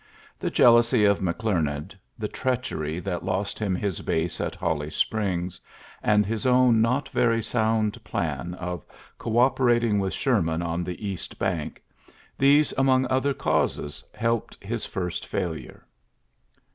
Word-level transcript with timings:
The 0.39 0.49
jealousy 0.49 1.05
of 1.05 1.19
McClemand, 1.19 1.93
the 2.17 2.27
treachery 2.27 2.97
that 3.01 3.23
lost 3.23 3.59
him 3.59 3.75
his 3.75 4.01
base 4.01 4.41
at 4.41 4.57
HoUy 4.59 4.91
Springs, 4.91 5.61
and 6.01 6.25
his 6.25 6.47
own 6.47 6.81
not 6.81 7.09
very 7.09 7.39
sound 7.43 8.03
plan 8.03 8.55
of 8.55 8.83
co 9.19 9.37
operating 9.37 9.99
with 9.99 10.11
Sherman 10.15 10.63
on 10.63 10.83
the 10.83 11.07
east 11.07 11.37
bank— 11.37 11.83
these 12.39 12.73
among 12.79 13.05
other 13.11 13.35
causes 13.35 14.03
helped 14.15 14.57
his 14.63 14.87
first 14.87 15.27
failure. 15.27 15.85